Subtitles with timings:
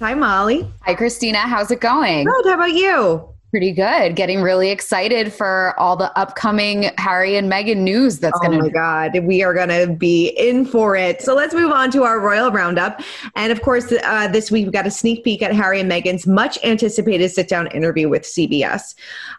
[0.00, 0.70] Hi, Molly.
[0.82, 1.38] Hi, Christina.
[1.38, 2.24] How's it going?
[2.24, 2.46] Good.
[2.46, 3.35] How about you?
[3.50, 4.16] Pretty good.
[4.16, 8.58] Getting really excited for all the upcoming Harry and Meghan news that's oh going to.
[8.58, 9.24] Oh my God.
[9.24, 11.22] We are going to be in for it.
[11.22, 13.00] So let's move on to our Royal Roundup.
[13.36, 16.26] And of course, uh, this week we've got a sneak peek at Harry and Meghan's
[16.26, 18.96] much anticipated sit down interview with CBS.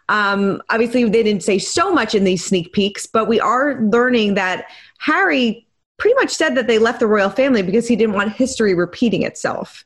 [0.08, 4.34] Um, obviously, they didn't say so much in these sneak peeks, but we are learning
[4.34, 5.66] that Harry
[5.98, 9.22] pretty much said that they left the royal family because he didn't want history repeating
[9.22, 9.84] itself.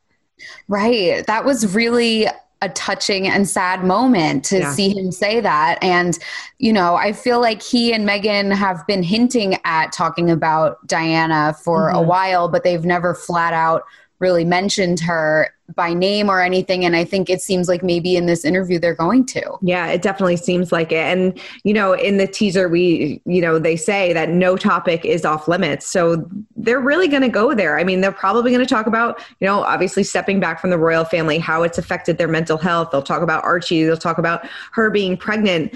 [0.69, 1.27] Right.
[1.27, 2.29] That was really
[2.63, 4.73] a touching and sad moment to yeah.
[4.73, 5.79] see him say that.
[5.83, 6.19] And,
[6.59, 11.55] you know, I feel like he and Meghan have been hinting at talking about Diana
[11.63, 11.99] for mm-hmm.
[11.99, 13.83] a while, but they've never flat out
[14.23, 18.27] really mentioned her by name or anything and i think it seems like maybe in
[18.27, 19.43] this interview they're going to.
[19.63, 21.05] Yeah it definitely seems like it.
[21.05, 25.25] And you know in the teaser we you know they say that no topic is
[25.25, 25.87] off limits.
[25.87, 27.79] So they're really going to go there.
[27.79, 30.79] I mean they're probably going to talk about you know obviously stepping back from the
[30.79, 32.91] royal family how it's affected their mental health.
[32.91, 33.85] They'll talk about archie.
[33.85, 35.75] They'll talk about her being pregnant.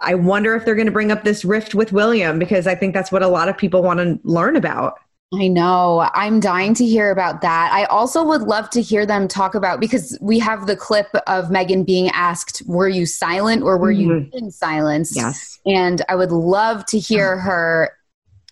[0.00, 2.94] I wonder if they're going to bring up this rift with William because I think
[2.94, 4.98] that's what a lot of people want to learn about.
[5.32, 6.10] I know.
[6.12, 7.70] I'm dying to hear about that.
[7.72, 11.46] I also would love to hear them talk about because we have the clip of
[11.46, 14.00] Meghan being asked, Were you silent or were mm-hmm.
[14.10, 15.14] you in silence?
[15.14, 15.60] Yes.
[15.66, 17.96] And I would love to hear her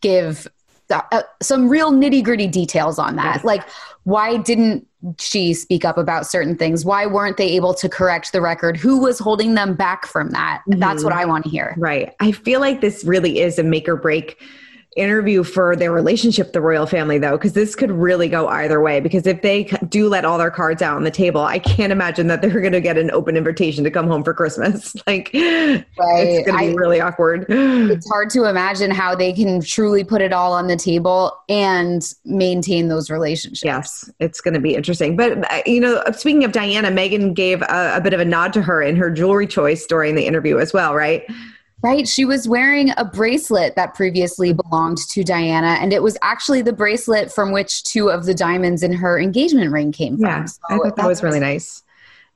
[0.01, 0.47] give
[0.91, 3.37] uh, some real nitty gritty details on that.
[3.37, 3.45] Yes.
[3.45, 3.69] Like,
[4.05, 4.87] why didn't
[5.19, 6.85] she speak up about certain things?
[6.85, 8.77] Why weren't they able to correct the record?
[8.77, 10.63] Who was holding them back from that?
[10.69, 10.81] Mm-hmm.
[10.81, 11.75] That's what I want to hear.
[11.77, 12.15] Right.
[12.21, 14.41] I feel like this really is a make or break
[14.99, 19.01] interview for their relationship the royal family though because this could really go either way
[19.01, 22.27] because if they do let all their cards out on the table i can't imagine
[22.27, 24.95] that they're going to get an open invitation to come home for christmas.
[25.07, 25.85] Like right.
[25.97, 27.47] it's going to be I, really awkward.
[27.49, 32.03] It's hard to imagine how they can truly put it all on the table and
[32.27, 33.65] maintain those relationships.
[33.65, 35.17] Yes it's going to be interesting.
[35.17, 38.53] But uh, you know speaking of diana Meghan gave a, a bit of a nod
[38.55, 41.25] to her in her jewelry choice during the interview as well right
[41.81, 42.09] Right.
[42.09, 46.73] She was wearing a bracelet that previously belonged to Diana, and it was actually the
[46.73, 50.27] bracelet from which two of the diamonds in her engagement ring came from.
[50.27, 51.85] Yeah, so I thought that was really nice.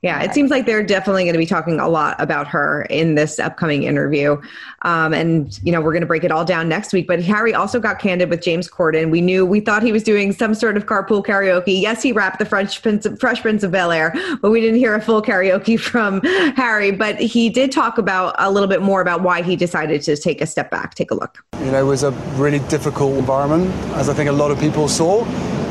[0.03, 3.15] Yeah, it seems like they're definitely going to be talking a lot about her in
[3.15, 4.39] this upcoming interview.
[4.81, 7.07] Um, and, you know, we're going to break it all down next week.
[7.07, 9.11] But Harry also got candid with James Corden.
[9.11, 11.79] We knew, we thought he was doing some sort of carpool karaoke.
[11.81, 14.79] Yes, he rapped the French Prince of, Fresh Prince of Bel Air, but we didn't
[14.79, 16.19] hear a full karaoke from
[16.57, 16.91] Harry.
[16.91, 20.41] But he did talk about a little bit more about why he decided to take
[20.41, 20.95] a step back.
[20.95, 21.41] Take a look.
[21.61, 24.89] You know, it was a really difficult environment, as I think a lot of people
[24.89, 25.23] saw.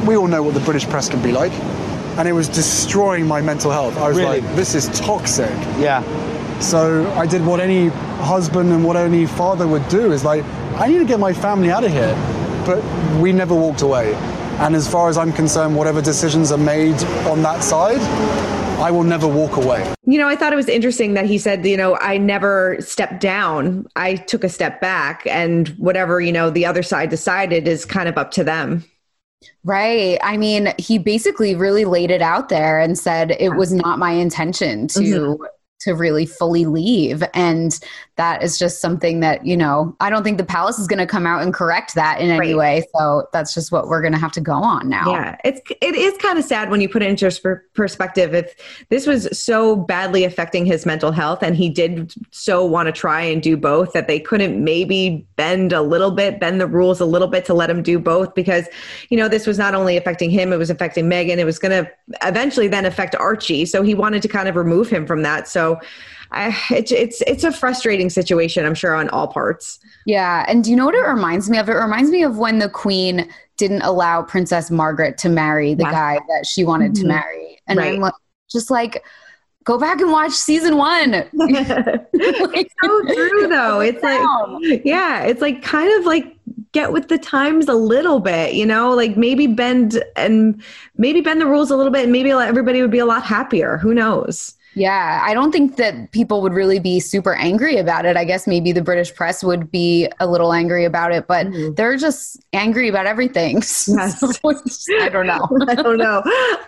[0.06, 1.52] We all know what the British press can be like
[2.18, 3.96] and it was destroying my mental health.
[3.96, 4.40] I was really?
[4.40, 5.50] like, this is toxic.
[5.78, 6.02] Yeah.
[6.60, 10.44] So I did what any husband and what any father would do is like,
[10.76, 12.14] I need to get my family out of here.
[12.64, 12.82] But
[13.20, 14.14] we never walked away.
[14.60, 18.00] And as far as I'm concerned, whatever decisions are made on that side,
[18.80, 19.92] I will never walk away.
[20.04, 23.20] You know, I thought it was interesting that he said, you know, I never stepped
[23.20, 23.86] down.
[23.96, 28.08] I took a step back and whatever, you know, the other side decided is kind
[28.08, 28.84] of up to them.
[29.64, 30.18] Right.
[30.22, 34.12] I mean, he basically really laid it out there and said it was not my
[34.12, 35.44] intention to mm-hmm.
[35.80, 37.78] to really fully leave and
[38.16, 41.06] that is just something that, you know, I don't think the palace is going to
[41.06, 42.56] come out and correct that in any right.
[42.56, 42.84] way.
[42.94, 45.10] So that's just what we're going to have to go on now.
[45.10, 45.36] Yeah.
[45.44, 48.34] It's, it is kind of sad when you put it into perspective.
[48.34, 48.54] If
[48.90, 53.22] this was so badly affecting his mental health and he did so want to try
[53.22, 57.06] and do both that they couldn't maybe bend a little bit, bend the rules a
[57.06, 58.68] little bit to let him do both because,
[59.08, 61.84] you know, this was not only affecting him, it was affecting Meghan It was going
[61.84, 61.90] to
[62.22, 63.64] eventually then affect Archie.
[63.64, 65.48] So he wanted to kind of remove him from that.
[65.48, 65.80] So
[66.32, 69.78] I, it's it's it's a frustrating situation, I'm sure, on all parts.
[70.06, 71.68] Yeah, and do you know what it reminds me of?
[71.68, 75.90] It reminds me of when the Queen didn't allow Princess Margaret to marry the yeah.
[75.90, 77.02] guy that she wanted mm-hmm.
[77.02, 77.94] to marry, and right.
[77.94, 78.14] I'm like,
[78.50, 79.04] just like,
[79.64, 81.14] go back and watch season one.
[81.32, 83.80] it's so true, though.
[83.80, 86.34] It's like, yeah, it's like kind of like
[86.72, 90.62] get with the times a little bit, you know, like maybe bend and
[90.96, 93.76] maybe bend the rules a little bit, and maybe everybody would be a lot happier.
[93.76, 94.56] Who knows?
[94.74, 98.16] Yeah, I don't think that people would really be super angry about it.
[98.16, 101.74] I guess maybe the British press would be a little angry about it, but mm-hmm.
[101.74, 103.62] they're just angry about everything.
[103.92, 104.20] Yes.
[104.20, 104.30] so
[105.00, 105.48] I don't know.
[105.68, 106.18] I don't know.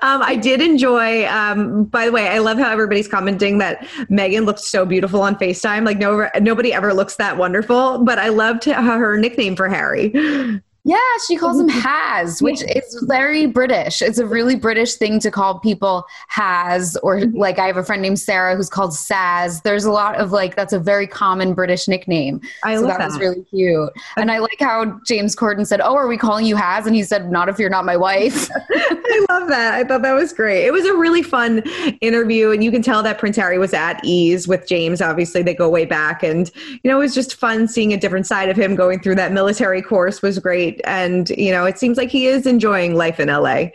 [0.03, 4.45] Um, I did enjoy, um, by the way, I love how everybody's commenting that Meghan
[4.45, 5.87] looks so beautiful on FaceTime.
[5.87, 10.13] Like, no, nobody ever looks that wonderful, but I loved her nickname for Harry.
[10.87, 14.03] Yeah, she calls him has, which is very British.
[14.03, 17.39] It's a really British thing to call people has, or mm-hmm.
[17.39, 19.63] like I have a friend named Sarah who's called Saz.
[19.63, 22.43] There's a lot of like that's a very common British nickname.
[22.65, 23.91] I so love that, that was really cute.
[24.19, 27.03] And I like how James Corden said, "Oh, are we calling you has?" And he
[27.03, 29.73] said, "Not if you're not my wife." I love that.
[29.73, 30.67] I thought that was great.
[30.67, 31.61] It was a really fun
[32.03, 35.01] interview, and you can tell that Prince Harry was at ease with James.
[35.01, 36.51] Obviously, they go way back, and
[36.83, 39.33] you know it was just fun seeing a different side of him going through that
[39.33, 40.21] military course.
[40.21, 40.87] Was great great.
[40.87, 43.67] And, you know, it seems like he is enjoying life in LA.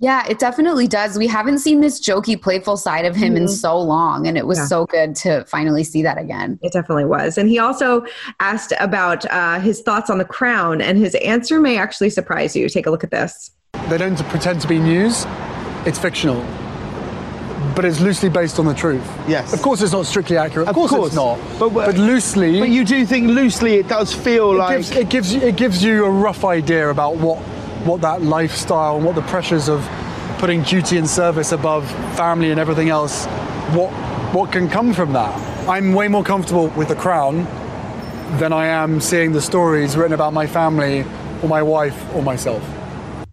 [0.00, 1.18] Yeah, it definitely does.
[1.18, 3.42] We haven't seen this jokey, playful side of him mm-hmm.
[3.42, 4.66] in so long, and it was yeah.
[4.66, 6.56] so good to finally see that again.
[6.62, 7.36] It definitely was.
[7.36, 8.06] And he also
[8.38, 12.68] asked about uh, his thoughts on the crown, and his answer may actually surprise you.
[12.68, 13.50] Take a look at this.
[13.88, 15.24] They don't pretend to be news,
[15.84, 16.44] it's fictional
[17.78, 19.08] but it's loosely based on the truth.
[19.28, 19.52] Yes.
[19.52, 20.66] Of course, it's not strictly accurate.
[20.66, 21.38] Of, course, course, it's not.
[21.60, 22.58] But, but, loosely.
[22.58, 25.84] But you do think loosely it does feel it like gives, it gives it gives
[25.84, 27.38] you a rough idea about what
[27.86, 29.88] what that lifestyle and what the pressures of
[30.38, 33.26] putting duty and service above family and everything else.
[33.76, 33.92] What
[34.34, 35.32] what can come from that?
[35.68, 37.44] I'm way more comfortable with the crown
[38.40, 41.04] than I am seeing the stories written about my family
[41.44, 42.77] or my wife or myself.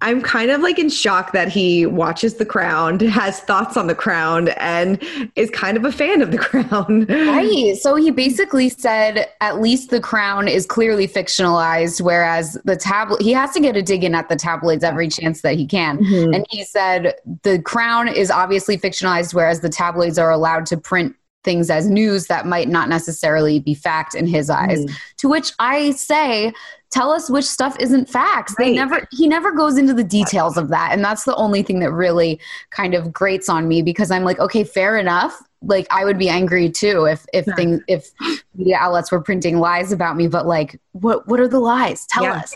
[0.06, 3.96] I'm kind of like in shock that he watches The Crown, has thoughts on The
[3.96, 5.04] Crown, and
[5.36, 7.06] is kind of a fan of The Crown.
[7.06, 7.76] Right.
[7.76, 13.32] So he basically said at least The Crown is clearly fictionalized, whereas the tablet, he
[13.32, 15.98] has to get a dig in at the tabloids every chance that he can.
[15.98, 16.36] Mm-hmm.
[16.36, 21.16] And he said The Crown is obviously fictionalized, whereas the tabloids are allowed to print
[21.46, 24.86] things as news that might not necessarily be fact in his eyes.
[24.86, 24.98] Mm.
[25.20, 26.52] To which I say,
[26.92, 28.56] tell us which stuff isn't facts.
[28.58, 28.66] Right.
[28.66, 30.92] They never he never goes into the details of that.
[30.92, 32.40] And that's the only thing that really
[32.72, 35.42] kind of grates on me because I'm like, okay, fair enough.
[35.62, 37.56] Like I would be angry too if if yeah.
[37.56, 38.12] things if
[38.56, 42.06] media outlets were printing lies about me, but like what what are the lies?
[42.08, 42.38] Tell yeah.
[42.38, 42.56] us.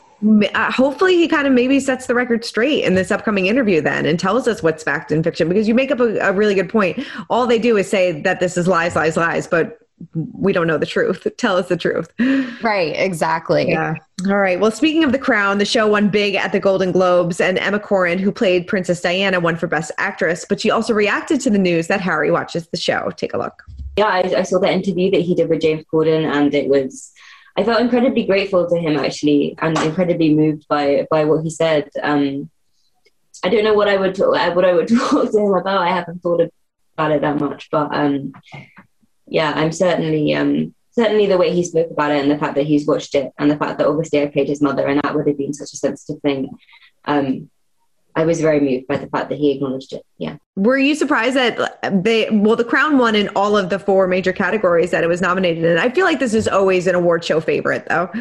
[0.54, 4.06] Uh, hopefully he kind of maybe sets the record straight in this upcoming interview then
[4.06, 6.70] and tells us what's fact and fiction because you make up a, a really good
[6.70, 7.00] point
[7.30, 9.80] all they do is say that this is lies lies lies but
[10.14, 11.28] we don't know the truth.
[11.38, 12.12] Tell us the truth.
[12.64, 13.70] Right, exactly.
[13.70, 13.96] Yeah.
[14.28, 14.60] All right.
[14.60, 17.80] Well, speaking of The Crown, the show won big at the Golden Globes, and Emma
[17.80, 21.58] Corrin, who played Princess Diana, won for Best Actress, but she also reacted to the
[21.58, 23.12] news that Harry watches the show.
[23.16, 23.64] Take a look.
[23.98, 27.12] Yeah, I, I saw that interview that he did with James Corden, and it was.
[27.58, 31.90] I felt incredibly grateful to him actually, and incredibly moved by by what he said.
[32.02, 32.50] Um,
[33.44, 35.82] I don't know what I would talk, what I would talk to him about.
[35.82, 36.42] I haven't thought
[36.94, 38.34] about it that much, but um,
[39.28, 42.66] yeah, I'm certainly um, certainly the way he spoke about it and the fact that
[42.66, 45.28] he's watched it and the fact that obviously I played his mother and that would
[45.28, 46.50] have been such a sensitive thing.
[47.06, 47.50] Um,
[48.20, 50.06] I was very moved by the fact that he acknowledged it.
[50.18, 50.36] Yeah.
[50.58, 54.34] Were you surprised that they, well, The Crown won in all of the four major
[54.34, 55.78] categories that it was nominated in?
[55.78, 58.12] I feel like this is always an award show favorite, though.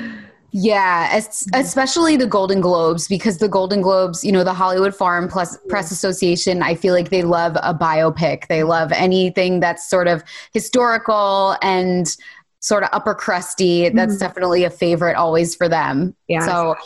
[0.52, 1.20] Yeah,
[1.52, 6.62] especially the Golden Globes because the Golden Globes, you know, the Hollywood Foreign Press Association,
[6.62, 8.46] I feel like they love a biopic.
[8.46, 10.22] They love anything that's sort of
[10.54, 12.16] historical and
[12.60, 13.88] sort of upper crusty.
[13.88, 14.18] That's mm-hmm.
[14.18, 16.16] definitely a favorite always for them.
[16.26, 16.44] Yeah.
[16.44, 16.76] So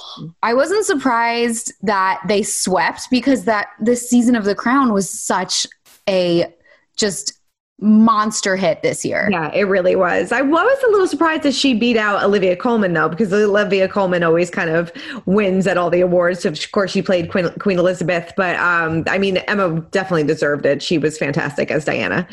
[0.42, 5.66] I wasn't surprised that they swept because that this season of The Crown was such
[6.08, 6.54] a
[6.96, 7.38] just
[7.82, 9.28] monster hit this year.
[9.30, 10.30] Yeah, it really was.
[10.30, 14.22] I was a little surprised that she beat out Olivia Colman though, because Olivia Colman
[14.22, 14.92] always kind of
[15.26, 16.44] wins at all the awards.
[16.44, 20.82] Of course, she played Queen, Queen Elizabeth, but um, I mean, Emma definitely deserved it.
[20.82, 22.26] She was fantastic as Diana.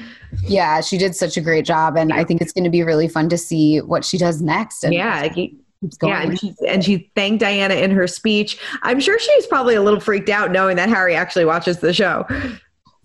[0.43, 3.07] Yeah, she did such a great job, and I think it's going to be really
[3.07, 4.83] fun to see what she does next.
[4.83, 5.27] And yeah.
[6.03, 8.59] Yeah, and she, and she thanked Diana in her speech.
[8.81, 12.25] I'm sure she's probably a little freaked out knowing that Harry actually watches the show.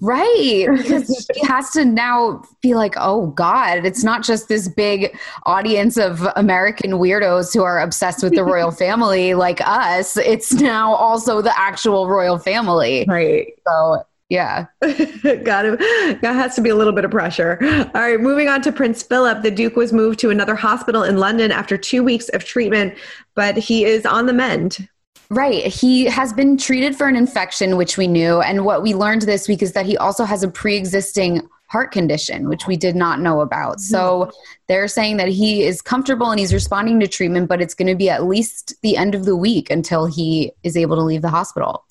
[0.05, 0.69] Right.
[0.85, 5.97] Because she has to now be like, oh God, it's not just this big audience
[5.97, 10.17] of American weirdos who are obsessed with the royal family like us.
[10.19, 13.07] It's now also the actual royal family.
[13.09, 13.55] Right.
[13.67, 14.67] So yeah.
[14.83, 16.21] Got it.
[16.21, 17.59] That has to be a little bit of pressure.
[17.95, 18.21] All right.
[18.21, 19.43] Moving on to Prince Philip.
[19.43, 22.95] The Duke was moved to another hospital in London after two weeks of treatment,
[23.35, 24.89] but he is on the mend.
[25.31, 25.67] Right.
[25.67, 28.41] He has been treated for an infection, which we knew.
[28.41, 31.91] And what we learned this week is that he also has a pre existing heart
[31.91, 33.81] condition, which we did not know about.
[33.81, 34.31] So
[34.69, 37.97] they're saying that he is comfortable and he's responding to treatment, but it's going to
[37.97, 41.31] be at least the end of the week until he is able to leave the
[41.31, 41.85] hospital.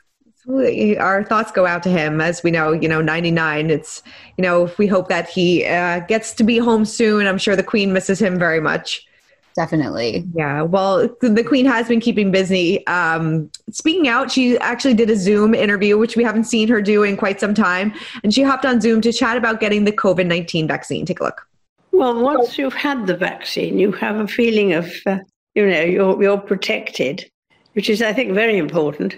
[0.47, 2.21] Our thoughts go out to him.
[2.21, 3.69] As we know, you know, 99.
[3.69, 4.03] It's,
[4.37, 7.27] you know, we hope that he uh, gets to be home soon.
[7.27, 9.05] I'm sure the Queen misses him very much.
[9.55, 10.25] Definitely.
[10.33, 10.63] Yeah.
[10.63, 12.85] Well, the Queen has been keeping busy.
[12.87, 17.03] Um, speaking out, she actually did a Zoom interview, which we haven't seen her do
[17.03, 17.93] in quite some time.
[18.23, 21.05] And she hopped on Zoom to chat about getting the COVID 19 vaccine.
[21.05, 21.47] Take a look.
[21.91, 25.19] Well, once you've had the vaccine, you have a feeling of, uh,
[25.53, 27.29] you know, you're, you're protected,
[27.73, 29.15] which is, I think, very important.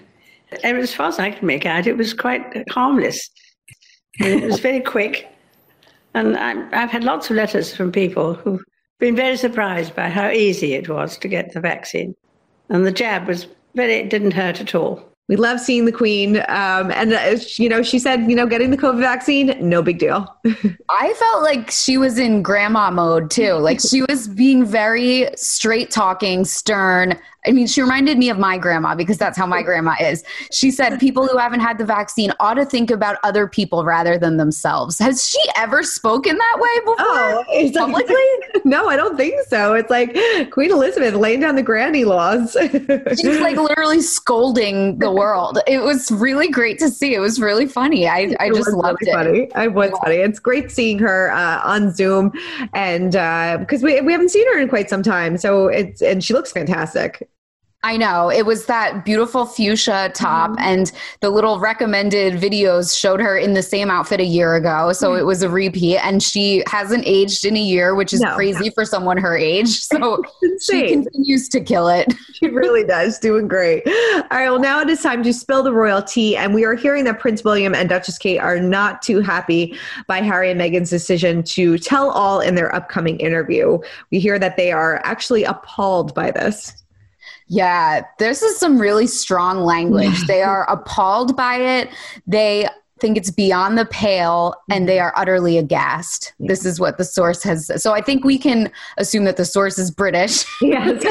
[0.64, 3.30] And as far as I can make out, it was quite harmless.
[4.20, 5.30] And it was very quick.
[6.14, 8.60] And I, I've had lots of letters from people who
[9.00, 12.16] been very surprised by how easy it was to get the vaccine.
[12.70, 15.04] And the jab was very, it didn't hurt at all.
[15.28, 16.38] We love seeing the queen.
[16.50, 19.98] Um, and, uh, you know, she said, you know, getting the COVID vaccine, no big
[19.98, 20.28] deal.
[20.90, 23.54] I felt like she was in grandma mode too.
[23.54, 27.20] Like she was being very straight talking, stern.
[27.48, 30.24] I mean, she reminded me of my grandma because that's how my grandma is.
[30.52, 34.18] She said people who haven't had the vaccine ought to think about other people rather
[34.18, 35.00] than themselves.
[35.00, 36.96] Has she ever spoken that way before?
[37.00, 38.16] Oh, publicly?
[38.54, 39.74] Like, no, I don't think so.
[39.74, 40.18] It's like
[40.52, 42.56] Queen Elizabeth laying down the granny laws.
[42.60, 45.60] She's like literally scolding the world.
[45.68, 47.14] It was really great to see.
[47.14, 48.08] It was really funny.
[48.08, 49.52] I, I just loved really it.
[49.52, 49.56] Funny.
[49.56, 50.00] I was yeah.
[50.04, 50.16] funny.
[50.16, 52.32] It's great seeing her uh, on Zoom
[52.74, 53.12] and
[53.60, 55.38] because uh, we, we haven't seen her in quite some time.
[55.38, 57.28] So it's, and she looks fantastic.
[57.86, 58.32] I know.
[58.32, 60.60] It was that beautiful fuchsia top, mm-hmm.
[60.60, 64.92] and the little recommended videos showed her in the same outfit a year ago.
[64.92, 65.20] So mm-hmm.
[65.20, 68.34] it was a repeat, and she hasn't aged in a year, which is no.
[68.34, 69.84] crazy for someone her age.
[69.96, 70.24] So
[70.62, 72.12] she continues to kill it.
[72.34, 73.18] She really does.
[73.20, 73.84] Doing great.
[73.88, 74.50] All right.
[74.50, 76.36] Well, now it is time to spill the royal tea.
[76.36, 79.78] And we are hearing that Prince William and Duchess Kate are not too happy
[80.08, 83.78] by Harry and Meghan's decision to tell all in their upcoming interview.
[84.12, 86.85] We hear that they are actually appalled by this.
[87.48, 90.26] Yeah, this is some really strong language.
[90.28, 91.90] they are appalled by it.
[92.26, 92.68] They
[93.06, 96.34] think it's beyond the pale and they are utterly aghast.
[96.40, 96.48] Yeah.
[96.48, 97.72] This is what the source has.
[97.80, 100.44] So I think we can assume that the source is British.
[100.62, 101.04] yes,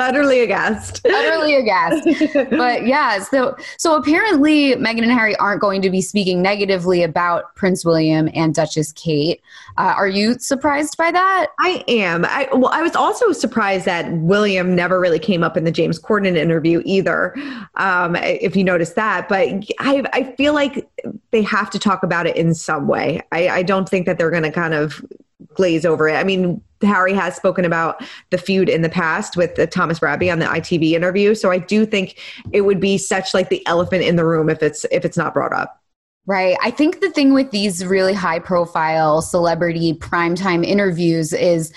[0.00, 1.00] utterly aghast.
[1.06, 2.08] utterly aghast.
[2.50, 7.54] But yeah, so so apparently Meghan and Harry aren't going to be speaking negatively about
[7.54, 9.40] Prince William and Duchess Kate.
[9.76, 11.50] Uh, are you surprised by that?
[11.60, 12.24] I am.
[12.24, 16.00] I well, I was also surprised that William never really came up in the James
[16.00, 17.32] Corden interview either.
[17.76, 19.46] Um, if you noticed that, but
[19.78, 20.88] I I feel like
[21.30, 23.20] they have to talk about it in some way.
[23.32, 25.04] I, I don't think that they're going to kind of
[25.54, 26.14] glaze over it.
[26.14, 30.38] I mean, Harry has spoken about the feud in the past with Thomas Bradby on
[30.38, 32.18] the ITV interview, so I do think
[32.52, 35.34] it would be such like the elephant in the room if it's if it's not
[35.34, 35.80] brought up.
[36.26, 36.56] Right.
[36.62, 41.72] I think the thing with these really high profile celebrity primetime interviews is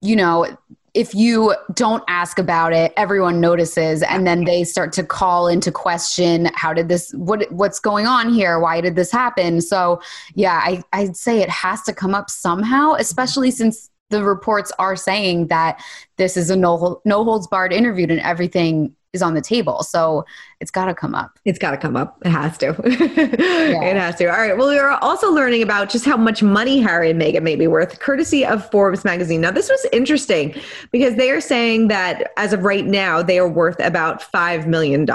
[0.00, 0.56] you know,
[0.94, 5.70] if you don't ask about it everyone notices and then they start to call into
[5.70, 8.58] question how did this what what's going on here?
[8.58, 9.60] Why did this happen?
[9.60, 10.00] So
[10.34, 14.96] yeah i i'd say it has to come up somehow especially since the reports are
[14.96, 15.82] saying that
[16.16, 19.82] this is a no no holds barred interview and everything is on the table.
[19.82, 20.26] So
[20.60, 21.38] it's got to come up.
[21.46, 22.18] It's got to come up.
[22.24, 22.66] It has to.
[22.84, 23.82] yeah.
[23.84, 24.26] It has to.
[24.26, 24.56] All right.
[24.56, 27.66] Well, we are also learning about just how much money Harry and Meghan may be
[27.66, 29.40] worth, courtesy of Forbes magazine.
[29.40, 30.54] Now, this was interesting
[30.92, 35.06] because they are saying that as of right now, they are worth about $5 million,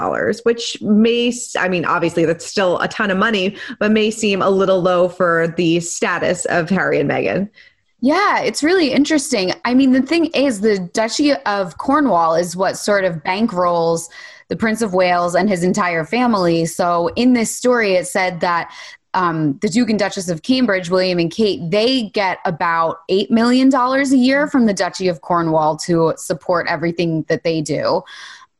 [0.43, 4.50] which may, I mean, obviously that's still a ton of money, but may seem a
[4.50, 7.50] little low for the status of Harry and Meghan.
[8.03, 9.53] Yeah, it's really interesting.
[9.63, 14.10] I mean, the thing is, the Duchy of Cornwall is what sort of bankrolls
[14.50, 16.65] the Prince of Wales and his entire family.
[16.65, 18.74] So, in this story, it said that
[19.13, 23.74] um, the Duke and Duchess of Cambridge, William and Kate, they get about $8 million
[23.74, 28.01] a year from the Duchy of Cornwall to support everything that they do.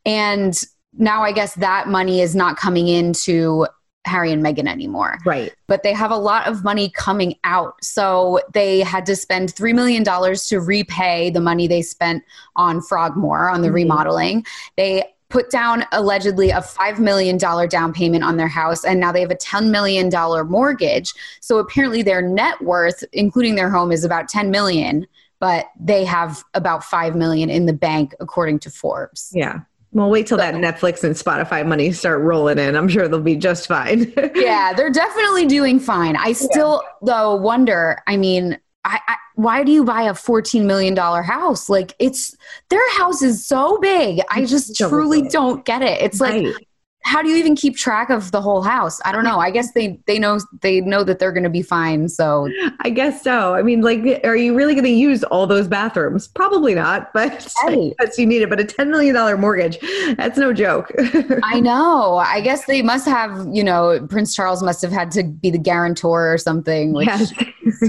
[0.06, 0.58] And
[0.98, 3.68] now I guess that money is not coming into
[4.06, 5.18] Harry and Meghan anymore.
[5.26, 5.54] Right.
[5.68, 7.84] But they have a lot of money coming out.
[7.84, 12.24] So they had to spend $3 million to repay the money they spent
[12.56, 13.76] on Frogmore, on the mm-hmm.
[13.76, 14.46] remodeling.
[14.76, 19.22] They put down allegedly a $5 million down payment on their house and now they
[19.22, 20.08] have a $10 million
[20.48, 25.08] mortgage so apparently their net worth including their home is about 10 million,
[25.40, 29.62] but they have about 5 million in the bank according to forbes yeah
[29.94, 32.76] well, wait till that Netflix and Spotify money start rolling in.
[32.76, 34.12] I'm sure they'll be just fine.
[34.36, 36.16] yeah, they're definitely doing fine.
[36.16, 37.14] I still, yeah.
[37.14, 38.02] though, wonder.
[38.08, 41.70] I mean, I, I, why do you buy a $14 million house?
[41.70, 42.36] Like it's
[42.70, 44.22] their house is so big.
[44.30, 46.02] I just truly don't get it.
[46.02, 46.46] It's right.
[46.46, 46.68] like
[47.04, 49.02] how do you even keep track of the whole house?
[49.06, 49.40] I don't know.
[49.40, 52.08] I guess they they know they know that they're going to be fine.
[52.08, 53.56] So I guess so.
[53.56, 56.28] I mean, like, are you really going to use all those bathrooms?
[56.28, 57.12] Probably not.
[57.24, 57.94] But right.
[58.00, 58.50] yes, you need it.
[58.50, 59.78] But a ten million dollar mortgage,
[60.18, 60.92] that's no joke.
[61.44, 62.18] I know.
[62.18, 63.48] I guess they must have.
[63.52, 66.94] You know, Prince Charles must have had to be the guarantor or something.
[66.94, 67.32] Which yes.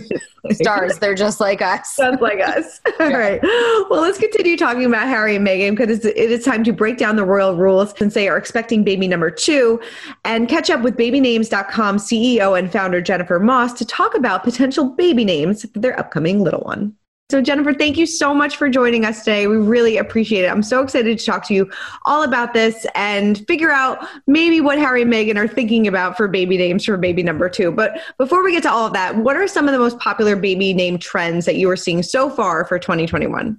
[0.53, 1.97] stars, they're just like us.
[1.97, 2.81] Just like us.
[3.01, 3.17] All yeah.
[3.17, 3.41] right.
[3.43, 7.17] Well, let's continue talking about Harry and Meghan because it is time to break down
[7.17, 9.81] the royal rules since they are expecting baby number two,
[10.25, 15.25] and catch up with babynames.com CEO and founder Jennifer Moss to talk about potential baby
[15.25, 16.95] names for their upcoming little one.
[17.31, 19.47] So, Jennifer, thank you so much for joining us today.
[19.47, 20.49] We really appreciate it.
[20.49, 21.71] I'm so excited to talk to you
[22.05, 26.29] all about this and figure out maybe what Harry and Meghan are thinking about for
[26.29, 27.73] baby names for baby number two.
[27.73, 30.37] But before we get to all of that, what are some of the most popular
[30.37, 33.57] baby name trends that you are seeing so far for 2021?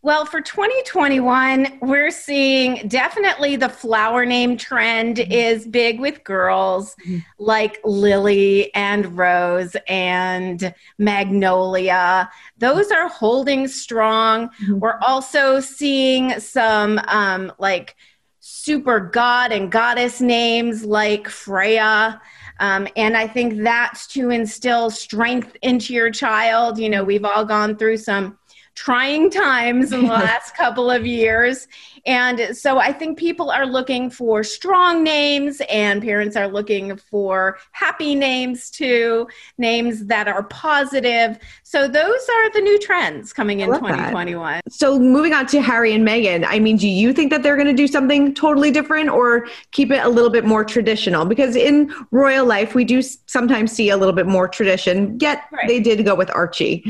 [0.00, 5.32] Well, for 2021, we're seeing definitely the flower name trend mm-hmm.
[5.32, 7.18] is big with girls mm-hmm.
[7.40, 12.30] like Lily and Rose and Magnolia.
[12.58, 14.50] Those are holding strong.
[14.50, 14.78] Mm-hmm.
[14.78, 17.96] We're also seeing some um, like
[18.38, 22.20] super god and goddess names like Freya.
[22.60, 26.78] Um, and I think that's to instill strength into your child.
[26.78, 28.37] You know, we've all gone through some
[28.78, 31.66] trying times in the last couple of years.
[32.08, 37.58] And so I think people are looking for strong names, and parents are looking for
[37.72, 41.38] happy names too, names that are positive.
[41.64, 44.62] So those are the new trends coming in 2021.
[44.64, 44.72] That.
[44.72, 47.66] So moving on to Harry and Meghan, I mean, do you think that they're going
[47.66, 51.26] to do something totally different or keep it a little bit more traditional?
[51.26, 55.68] Because in royal life, we do sometimes see a little bit more tradition, yet right.
[55.68, 56.82] they did go with Archie.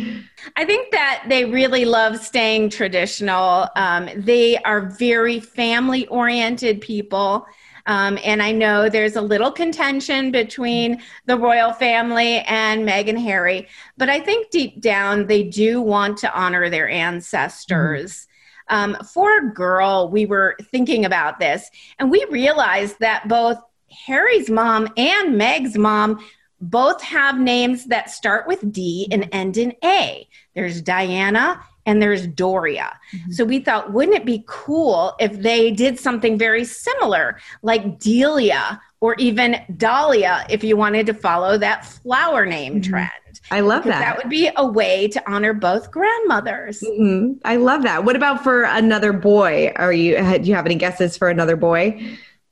[0.54, 3.66] I think that they really love staying traditional.
[3.74, 5.07] Um, they are very
[5.40, 7.46] family oriented people.
[7.86, 13.18] Um, and I know there's a little contention between the royal family and Meghan and
[13.18, 13.66] Harry,
[13.96, 18.12] but I think deep down they do want to honor their ancestors.
[18.12, 18.24] Mm-hmm.
[18.70, 23.58] Um, for a girl, we were thinking about this, and we realized that both
[24.06, 26.22] Harry's mom and Meg's mom
[26.60, 30.28] both have names that start with D and end in A.
[30.54, 32.94] There's Diana and there's Doria.
[33.12, 33.32] Mm-hmm.
[33.32, 38.78] So we thought, wouldn't it be cool if they did something very similar, like Delia
[39.00, 42.90] or even Dahlia, if you wanted to follow that flower name mm-hmm.
[42.90, 43.10] trend?
[43.50, 44.00] I love that.
[44.00, 46.80] That would be a way to honor both grandmothers.
[46.80, 47.38] Mm-hmm.
[47.46, 48.04] I love that.
[48.04, 49.72] What about for another boy?
[49.76, 50.16] Are you?
[50.16, 51.98] Do you have any guesses for another boy?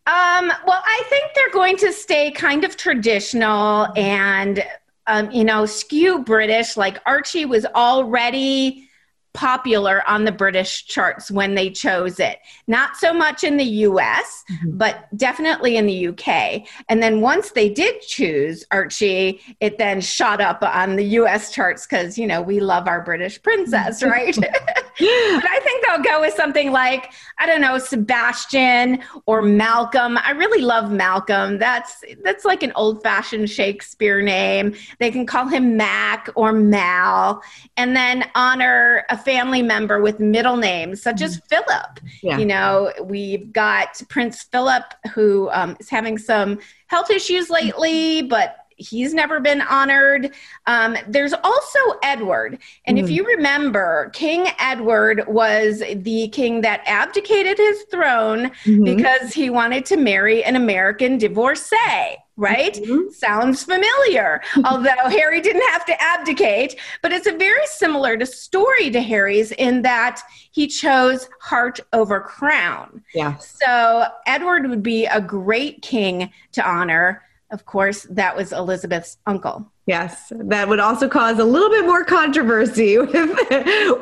[0.06, 4.64] Um, well, I think they're going to stay kind of traditional and,
[5.08, 6.78] um, you know, skew British.
[6.78, 8.88] Like Archie was already
[9.36, 12.38] popular on the British charts when they chose it.
[12.66, 14.78] Not so much in the US, mm-hmm.
[14.78, 16.66] but definitely in the UK.
[16.88, 21.86] And then once they did choose Archie, it then shot up on the US charts
[21.86, 24.36] because, you know, we love our British princess, right?
[24.98, 30.18] but I think they'll go with something like, I don't know, Sebastian or Malcolm.
[30.18, 31.58] I really love Malcolm.
[31.58, 34.74] That's that's like an old-fashioned Shakespeare name.
[34.98, 37.42] They can call him Mac or Mal
[37.76, 41.46] and then honor a family member with middle names, such as mm-hmm.
[41.46, 42.00] Philip.
[42.22, 42.38] Yeah.
[42.38, 48.65] You know, we've got Prince Philip, who um, is having some health issues lately, but
[48.76, 50.32] he's never been honored.
[50.66, 52.58] Um, there's also Edward.
[52.86, 53.02] And mm.
[53.02, 58.84] if you remember, King Edward was the king that abdicated his throne mm-hmm.
[58.84, 62.74] because he wanted to marry an American divorcee right?
[62.74, 63.10] Mm-hmm.
[63.10, 64.42] Sounds familiar.
[64.64, 69.52] Although Harry didn't have to abdicate, but it's a very similar to story to Harry's
[69.52, 70.20] in that
[70.52, 73.02] he chose heart over crown.
[73.14, 73.36] Yeah.
[73.38, 77.22] So Edward would be a great king to honor.
[77.50, 79.70] Of course, that was Elizabeth's uncle.
[79.86, 83.12] Yes, that would also cause a little bit more controversy with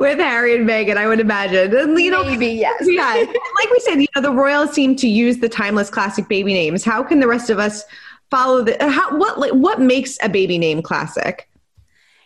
[0.01, 1.77] with Harry and Meghan, I would imagine.
[1.77, 2.83] And, you know, Maybe, yes.
[2.87, 6.55] yeah, like we said, you know, the royals seem to use the timeless classic baby
[6.55, 6.85] names.
[6.85, 7.85] How can the rest of us
[8.31, 8.77] follow the?
[8.91, 11.49] How, what like, what makes a baby name classic?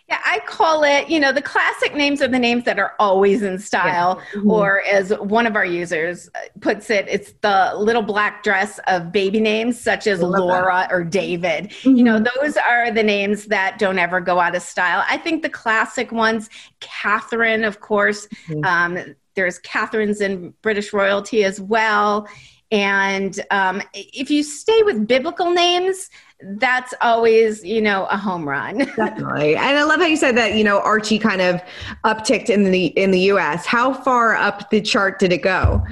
[0.09, 3.43] Yeah, I call it, you know, the classic names are the names that are always
[3.43, 4.39] in style, yeah.
[4.39, 4.49] mm-hmm.
[4.49, 6.29] or as one of our users
[6.61, 10.91] puts it, it's the little black dress of baby names such as Laura that.
[10.91, 11.65] or David.
[11.69, 11.95] Mm-hmm.
[11.95, 12.43] You know, mm-hmm.
[12.43, 15.03] those are the names that don't ever go out of style.
[15.07, 18.65] I think the classic ones, Catherine, of course, mm-hmm.
[18.65, 22.27] um, there's Catherines in British royalty as well.
[22.71, 26.09] And um, if you stay with biblical names,
[26.41, 28.77] that's always, you know, a home run.
[28.95, 29.55] Definitely.
[29.55, 31.61] And I love how you said that, you know, Archie kind of
[32.05, 33.65] upticked in the in the US.
[33.65, 35.83] How far up the chart did it go?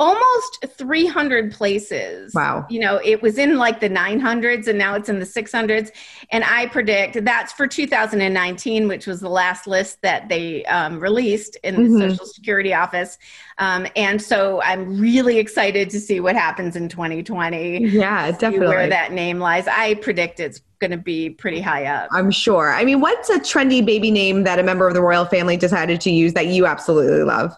[0.00, 2.34] Almost 300 places.
[2.34, 2.66] Wow.
[2.70, 5.90] You know, it was in like the 900s and now it's in the 600s.
[6.30, 11.56] And I predict that's for 2019, which was the last list that they um, released
[11.62, 12.10] in the mm-hmm.
[12.10, 13.18] Social Security Office.
[13.58, 17.88] Um, and so I'm really excited to see what happens in 2020.
[17.90, 18.68] Yeah, definitely.
[18.68, 19.68] Where that name lies.
[19.68, 22.08] I predict it's going to be pretty high up.
[22.10, 22.72] I'm sure.
[22.72, 26.00] I mean, what's a trendy baby name that a member of the royal family decided
[26.00, 27.54] to use that you absolutely love?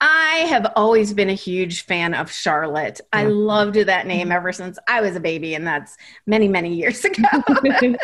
[0.00, 3.00] I have always been a huge fan of Charlotte.
[3.12, 3.20] Yeah.
[3.20, 7.04] I loved that name ever since I was a baby, and that's many, many years
[7.04, 7.28] ago.
[7.32, 7.96] um,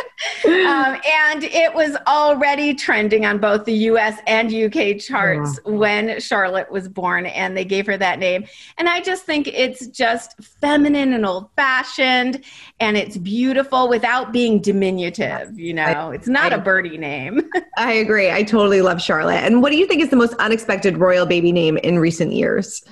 [0.45, 5.73] and it was already trending on both the US and UK charts yeah.
[5.73, 8.47] when Charlotte was born, and they gave her that name.
[8.79, 12.45] And I just think it's just feminine and old fashioned,
[12.79, 15.59] and it's beautiful without being diminutive.
[15.59, 17.43] You know, I, it's not I, a birdie name.
[17.77, 18.31] I agree.
[18.31, 19.45] I totally love Charlotte.
[19.45, 22.83] And what do you think is the most unexpected royal baby name in recent years?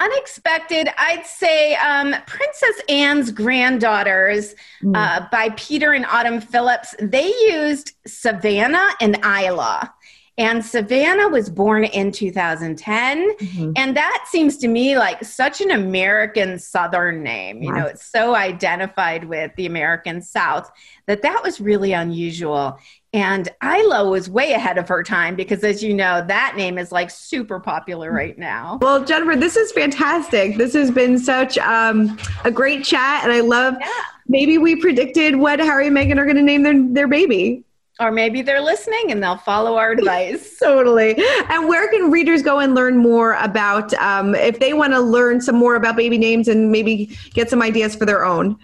[0.00, 4.96] Unexpected, I'd say um, Princess Anne's granddaughters mm.
[4.96, 6.94] uh, by Peter and Autumn Phillips.
[7.00, 9.92] They used Savannah and Isla.
[10.38, 13.36] And Savannah was born in 2010.
[13.36, 13.72] Mm-hmm.
[13.74, 17.60] And that seems to me like such an American Southern name.
[17.60, 20.70] You know, it's so identified with the American South
[21.06, 22.78] that that was really unusual.
[23.12, 26.92] And Isla was way ahead of her time because, as you know, that name is
[26.92, 28.78] like super popular right now.
[28.80, 30.56] Well, Jennifer, this is fantastic.
[30.56, 33.24] This has been such um, a great chat.
[33.24, 33.88] And I love yeah.
[34.28, 37.64] maybe we predicted what Harry and Meghan are going to name their, their baby.
[38.00, 40.56] Or maybe they're listening and they'll follow our advice.
[40.58, 41.16] totally.
[41.50, 45.40] And where can readers go and learn more about um, if they want to learn
[45.40, 48.56] some more about baby names and maybe get some ideas for their own?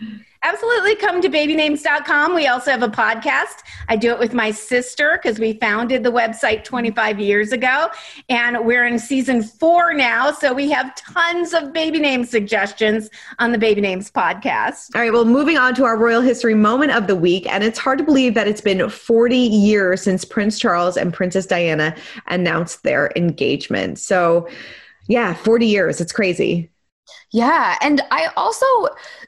[0.44, 2.34] Absolutely come to babynames.com.
[2.34, 3.62] We also have a podcast.
[3.88, 7.88] I do it with my sister because we founded the website 25 years ago.
[8.28, 10.30] And we're in season four now.
[10.30, 14.94] So we have tons of baby name suggestions on the Baby Names podcast.
[14.94, 15.12] All right.
[15.12, 17.46] Well, moving on to our royal history moment of the week.
[17.50, 21.46] And it's hard to believe that it's been 40 years since Prince Charles and Princess
[21.46, 23.98] Diana announced their engagement.
[23.98, 24.46] So,
[25.08, 26.00] yeah, 40 years.
[26.02, 26.70] It's crazy.
[27.32, 27.76] Yeah.
[27.80, 28.66] And I also,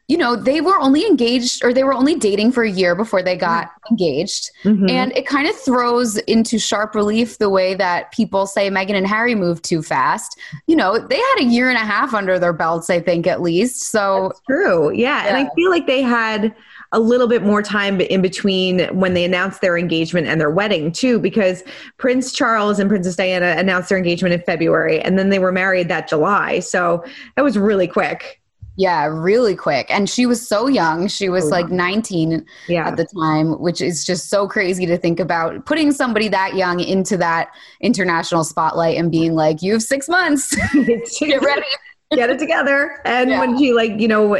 [0.09, 3.23] you know, they were only engaged or they were only dating for a year before
[3.23, 3.95] they got mm-hmm.
[3.95, 4.51] engaged.
[4.63, 4.89] Mm-hmm.
[4.89, 9.07] And it kind of throws into sharp relief the way that people say Meghan and
[9.07, 10.39] Harry moved too fast.
[10.69, 13.43] You know, they had a year and a half under their belts, I think, at
[13.43, 13.83] least.
[13.91, 14.93] So That's true.
[14.93, 15.25] Yeah.
[15.25, 15.29] yeah.
[15.29, 16.55] And I feel like they had
[16.93, 20.93] a little bit more time in between when they announced their engagement and their wedding
[20.93, 21.65] too because
[21.99, 25.89] prince charles and princess diana announced their engagement in february and then they were married
[25.89, 28.41] that july so that was really quick
[28.77, 29.87] yeah, really quick.
[29.91, 31.09] And she was so young.
[31.09, 32.89] She was oh, like 19 yeah.
[32.89, 36.81] at the time, which is just so crazy to think about putting somebody that young
[36.81, 40.55] into that international spotlight and being like, you have six months.
[41.19, 41.67] Get ready
[42.15, 43.01] get it together.
[43.05, 43.41] And yeah.
[43.41, 44.37] when he like, you know,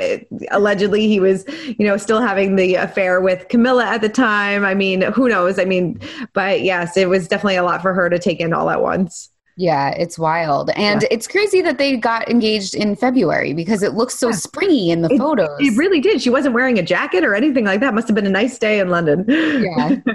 [0.51, 4.65] allegedly he was, you know, still having the affair with Camilla at the time.
[4.65, 5.59] I mean, who knows?
[5.59, 6.01] I mean,
[6.33, 9.31] but yes, it was definitely a lot for her to take in all at once.
[9.59, 10.71] Yeah, it's wild.
[10.77, 11.09] And yeah.
[11.11, 14.35] it's crazy that they got engaged in February because it looks so yeah.
[14.35, 15.57] springy in the it, photos.
[15.59, 16.21] It really did.
[16.21, 17.95] She wasn't wearing a jacket or anything like that.
[17.95, 19.25] Must have been a nice day in London.
[19.27, 19.97] Yeah.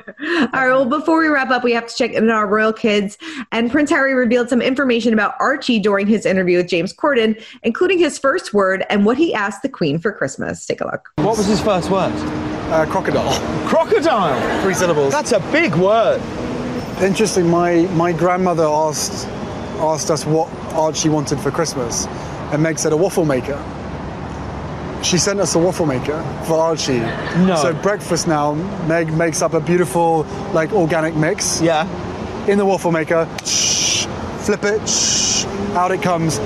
[0.54, 0.70] All right.
[0.70, 3.18] Well, before we wrap up, we have to check in on our royal kids.
[3.52, 7.98] And Prince Harry revealed some information about Archie during his interview with James Corden, including
[7.98, 10.68] his first word and what he asked the Queen for Christmas.
[10.68, 11.10] Take a look.
[11.16, 12.12] What was his first word?
[12.72, 13.68] Uh, crocodile.
[13.68, 14.62] Crocodile?
[14.62, 15.12] Three syllables.
[15.12, 16.22] That's a big word.
[17.00, 17.48] Interesting.
[17.50, 19.28] My my grandmother asked
[19.80, 22.08] asked us what Archie wanted for Christmas,
[22.52, 23.60] and Meg said a waffle maker.
[25.04, 27.00] She sent us a waffle maker for Archie.
[27.00, 27.56] No.
[27.56, 28.54] So breakfast now,
[28.88, 30.24] Meg makes up a beautiful
[30.54, 31.62] like organic mix.
[31.62, 31.88] Yeah.
[32.48, 34.06] In the waffle maker, shh,
[34.46, 36.40] flip it, shh, out it comes.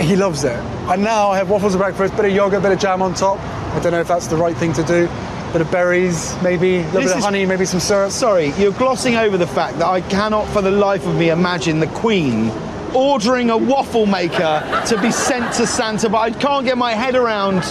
[0.00, 0.58] He loves it.
[0.88, 3.38] And now I have waffles for breakfast, bit of yogurt, bit of jam on top
[3.68, 5.06] I don't know if that's the right thing to do.
[5.52, 8.10] Bit of berries, maybe a little This bit of honey, maybe some syrup.
[8.10, 11.80] Sorry, you're glossing over the fact that I cannot for the life of me imagine
[11.80, 12.50] the Queen
[12.94, 17.14] ordering a waffle maker to be sent to Santa, but I can't get my head
[17.14, 17.62] around.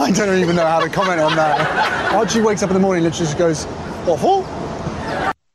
[0.00, 2.12] I don't even know how to comment on that.
[2.12, 3.66] Archie wakes up in the morning and literally just goes,
[4.06, 4.44] waffle?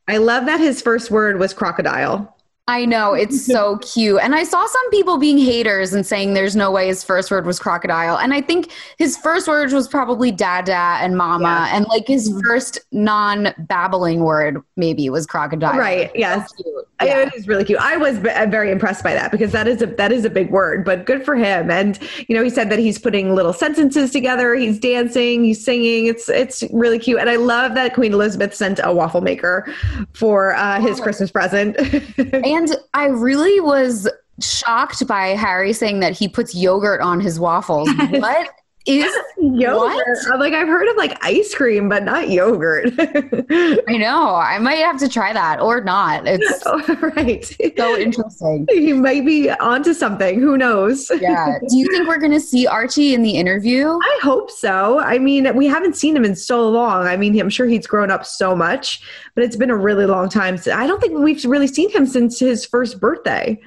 [0.08, 2.36] I love that his first word was crocodile.
[2.70, 4.20] I know it's so cute.
[4.22, 7.46] And I saw some people being haters and saying there's no way his first word
[7.46, 8.18] was crocodile.
[8.18, 11.68] And I think his first word was probably dada and mama.
[11.68, 11.76] Yeah.
[11.76, 15.78] And like his first non babbling word maybe was crocodile.
[15.78, 16.54] Right, yes.
[16.58, 16.86] So.
[17.02, 17.20] Yeah.
[17.20, 17.80] It is really cute.
[17.80, 20.52] I was v- very impressed by that because that is a that is a big
[20.52, 21.72] word, but good for him.
[21.72, 24.54] And you know, he said that he's putting little sentences together.
[24.56, 25.46] He's dancing.
[25.46, 26.08] He's singing.
[26.08, 27.20] It's it's really cute.
[27.20, 29.74] And I love that Queen Elizabeth sent a waffle maker
[30.14, 31.78] for uh, his Christmas present.
[32.60, 34.06] And I really was
[34.42, 37.90] shocked by Harry saying that he puts yogurt on his waffles.
[38.10, 38.50] what
[38.86, 39.78] is yogurt.
[39.78, 40.34] What?
[40.34, 42.94] I'm like I've heard of like ice cream, but not yogurt.
[43.00, 44.36] I know.
[44.36, 46.24] I might have to try that or not.
[46.26, 46.66] It's
[47.16, 47.46] right.
[47.78, 48.66] so interesting.
[48.70, 50.40] He might be onto something.
[50.40, 51.12] Who knows?
[51.20, 51.60] Yeah.
[51.68, 53.88] Do you think we're going to see Archie in the interview?
[53.88, 55.00] I hope so.
[55.00, 57.08] I mean, we haven't seen him in so long.
[57.08, 59.02] I mean, I'm sure he's grown up so much,
[59.36, 60.58] but it's been a really long time.
[60.74, 63.60] I don't think we've really seen him since his first birthday.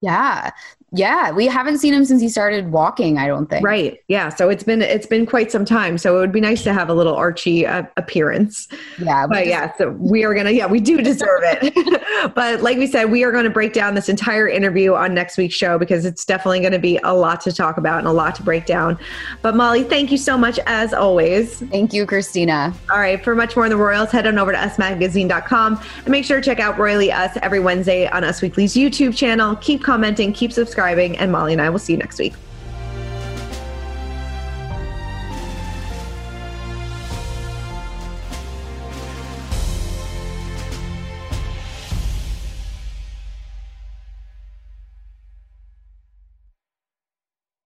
[0.00, 0.50] Yeah.
[0.94, 1.30] Yeah.
[1.32, 3.64] We haven't seen him since he started walking, I don't think.
[3.64, 4.00] Right.
[4.08, 4.28] Yeah.
[4.28, 5.98] So it's been it's been quite some time.
[5.98, 8.68] So it would be nice to have a little Archie uh, appearance.
[8.98, 9.26] Yeah.
[9.26, 12.34] But yeah, so we are gonna yeah we do deserve it.
[12.34, 15.36] but like we said, we are going to break down this entire interview on next
[15.36, 18.12] week's show because it's definitely going to be a lot to talk about and a
[18.12, 18.98] lot to break down.
[19.42, 21.60] But Molly, thank you so much as always.
[21.70, 22.72] Thank you, Christina.
[22.90, 26.24] All right, for much more on the Royals, head on over to usmagazine.com and make
[26.24, 29.56] sure to check out Royally Us every Wednesday on Us Weekly's YouTube channel.
[29.56, 30.52] Keep commenting, keep
[30.84, 32.34] subscribing, and Molly and I will see you next week.